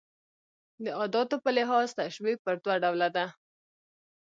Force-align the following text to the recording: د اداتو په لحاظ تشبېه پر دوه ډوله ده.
د 0.83 0.85
اداتو 1.03 1.35
په 1.43 1.49
لحاظ 1.57 1.87
تشبېه 1.99 2.41
پر 2.43 2.55
دوه 2.63 2.75
ډوله 2.83 3.07
ده. 3.15 3.25